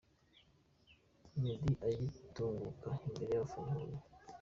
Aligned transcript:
Meddy 1.41 1.73
agitunguka 1.87 2.89
imbere 3.07 3.31
y'abafana 3.33 3.75
i 3.85 3.85
Huye. 3.87 3.97